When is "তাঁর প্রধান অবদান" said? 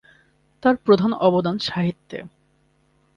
0.63-1.55